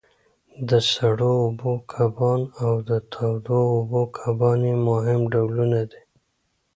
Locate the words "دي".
5.91-6.01